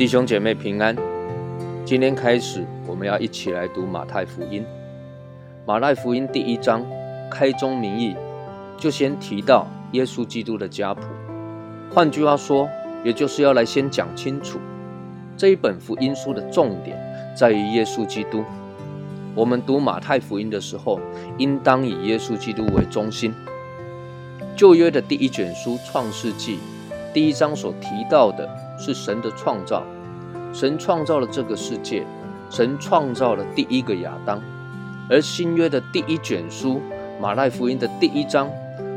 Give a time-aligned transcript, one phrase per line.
[0.00, 0.96] 弟兄姐妹平安，
[1.84, 4.64] 今天开始，我们要一起来读马太福音。
[5.66, 6.82] 马太福音第一章
[7.30, 8.16] 开宗明义，
[8.78, 11.02] 就先提到耶稣基督的家谱。
[11.92, 12.66] 换句话说，
[13.04, 14.58] 也就是要来先讲清楚
[15.40, 16.94] 这一本福音书的重点
[17.34, 18.44] 在于耶稣基督。
[19.34, 21.00] 我们读马太福音的时候，
[21.38, 23.32] 应当以耶稣基督为中心。
[24.54, 26.56] 旧约的第一卷书《创世纪》
[27.14, 28.46] 第一章所提到的。
[28.78, 29.82] 是神的创造，
[30.54, 32.02] 神创造了这个世界，
[32.50, 34.42] 神创造了第一个亚当，
[35.08, 36.80] 而新约的第一卷书
[37.20, 38.50] 马太福音的第一章，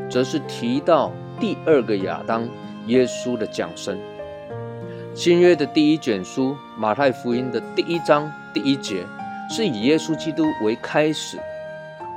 [0.10, 2.48] 则是提到第二个亚当
[2.88, 3.98] 耶稣的降生。
[5.16, 9.06] 新约的第一卷书马太福音的第一章第一节，
[9.48, 11.38] 是以耶稣基督为开始，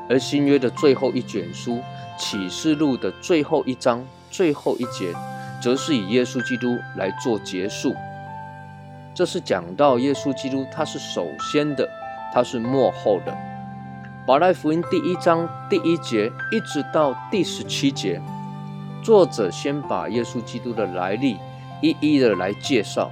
[0.09, 1.79] 而新约的最后一卷书
[2.19, 5.15] 启示录的最后一章最后一节。
[5.59, 7.95] 则是以耶稣基督来做结束，
[9.15, 11.89] 这是讲到耶稣基督，他是首先的，
[12.33, 13.35] 他是幕后的。
[14.29, 18.21] 马太福音第一章第一节一直到第十七节，
[19.03, 21.39] 作者先把耶稣基督的来历
[21.87, 23.11] 一一的来介绍，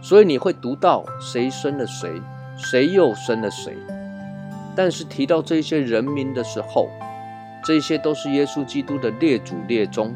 [0.00, 2.20] 所以你会读到谁生了谁，
[2.56, 3.76] 谁又生了谁。
[4.76, 6.88] 但是提到这些人名的时候，
[7.64, 10.14] 这些都是耶稣基督的列祖列宗。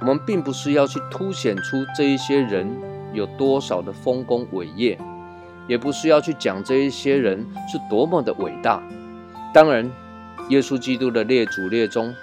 [0.00, 2.68] 我们并不是要去凸显出这一些人
[3.12, 4.98] 有多少的丰功伟业，
[5.66, 8.82] 也不是要去讲这一些人是多么的伟大。
[9.52, 9.90] 当然，
[10.50, 12.14] 耶稣基督的列祖列宗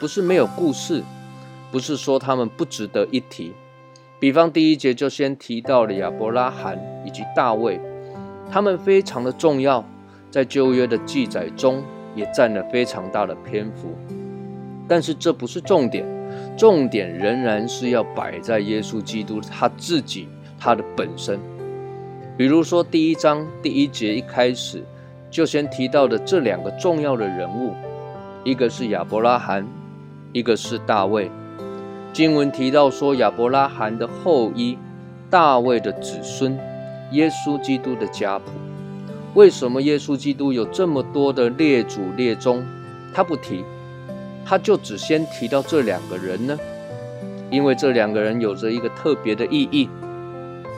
[0.00, 1.02] 不是没有故事，
[1.70, 3.52] 不是说他们不值得一提。
[4.18, 7.80] 比方第一节就先提到了亚伯拉罕以及大卫，
[8.50, 9.84] 他们非常的重要，
[10.30, 11.82] 在旧约的记载中
[12.14, 13.94] 也占了非常大的篇幅。
[14.88, 16.04] 但是这不是重点。
[16.56, 20.28] 重点仍然是要摆在耶稣基督他自己
[20.58, 21.38] 他的本身，
[22.36, 24.82] 比如说第一章第一节一开始
[25.30, 27.72] 就先提到的这两个重要的人物，
[28.44, 29.66] 一个是亚伯拉罕，
[30.32, 31.30] 一个是大卫。
[32.16, 34.78] 经文提到说亚伯拉罕的后裔，
[35.28, 36.58] 大卫的子孙，
[37.12, 38.44] 耶稣基督的家谱。
[39.34, 42.64] 为什么耶稣基督有这么多的列祖列宗？
[43.12, 43.62] 他不提。
[44.46, 46.58] 他就只先提到这两个人呢，
[47.50, 49.90] 因为这两个人有着一个特别的意义。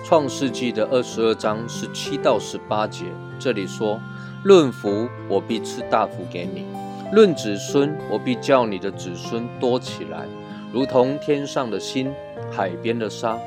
[0.04, 3.04] 创世纪的二十二章十七到十八节，
[3.38, 4.00] 这里说
[4.42, 6.64] ：“论福，我必赐大福给你；
[7.14, 10.26] 论子孙，我必叫你的子孙多起来，
[10.72, 12.12] 如同天上的星，
[12.50, 13.38] 海边的沙。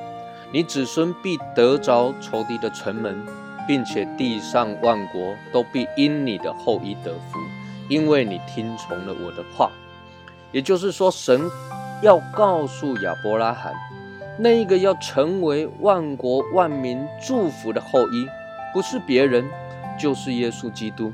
[0.52, 3.26] 你子孙必得着仇敌的城门，
[3.68, 7.40] 并且地上万国都必因你的后裔得福，
[7.88, 9.72] 因为你听从了我的话。”
[10.52, 11.50] 也就是说，神
[12.02, 13.74] 要告诉亚伯拉罕，
[14.38, 18.28] 那一个要成为万国万民祝福的后裔，
[18.74, 19.48] 不是别人，
[19.98, 21.14] 就是耶稣基督。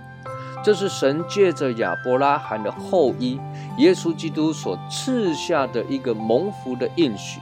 [0.68, 3.40] 这是神借着亚伯拉罕的后裔
[3.78, 7.40] 耶稣基督所赐下的一个蒙福的应许。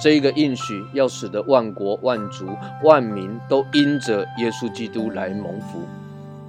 [0.00, 2.48] 这一个应许要使得万国万族
[2.82, 5.82] 万民都因着耶稣基督来蒙福。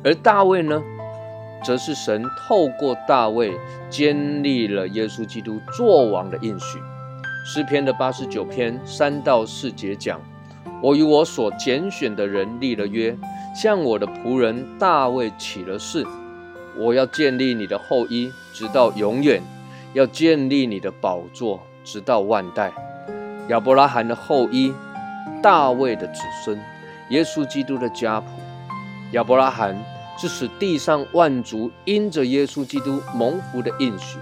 [0.03, 0.81] 而大卫呢？
[1.63, 3.53] 则是神透过大卫
[3.87, 6.79] 建立了耶稣基督作王的应许。
[7.45, 10.19] 诗篇的八十九篇三到四节讲
[10.81, 13.15] ：“我与我所拣选的人立了约，
[13.55, 16.05] 向我的仆人大卫起了誓，
[16.77, 19.41] 我要建立你的后裔直到永远，
[19.93, 22.71] 要建立你的宝座直到万代。”
[23.49, 24.73] 亚伯拉罕的后裔，
[25.41, 26.59] 大卫的子孙，
[27.09, 28.27] 耶稣基督的家谱，
[29.13, 29.75] 亚伯拉罕。
[30.21, 34.17] 是使地上万族因着耶稣基督蒙福的应许；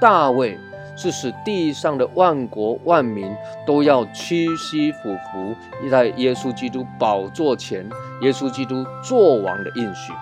[0.00, 0.56] 大卫
[0.96, 3.34] 是使地上的万国万民
[3.66, 5.54] 都要屈膝俯伏
[5.90, 7.88] 在耶稣基督宝座前，
[8.22, 10.12] 耶稣基督作王的应许。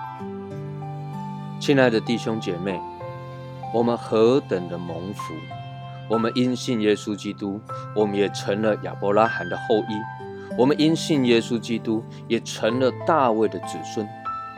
[1.60, 2.80] 亲爱的弟兄姐妹，
[3.72, 5.34] 我们何等的蒙福！
[6.08, 7.60] 我们因信耶稣基督，
[7.94, 14.06] 我们也成了亚伯拉罕的后裔；我们因信耶稣基督，也成了大卫的子孙。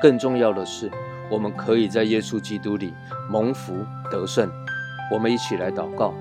[0.00, 0.91] 更重要的是，
[1.31, 2.93] 我们可以在耶稣基督里
[3.31, 3.75] 蒙福
[4.11, 4.50] 得胜。
[5.15, 6.13] 我们一起来祷告，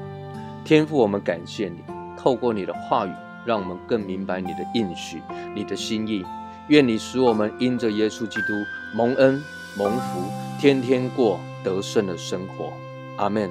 [0.63, 1.80] 天父，我们感谢你，
[2.16, 3.12] 透过你的话语，
[3.44, 5.19] 让我们更明白你的应许、
[5.56, 6.24] 你的心意。
[6.68, 8.54] 愿你使我们因着耶稣基督
[8.94, 9.42] 蒙恩
[9.75, 10.30] 蒙福，
[10.60, 12.72] 天天过得胜的生活。
[13.18, 13.50] 阿门。